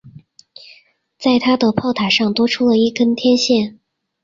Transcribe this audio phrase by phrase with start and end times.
[1.19, 3.77] 在它的炮塔上多出了一根天线。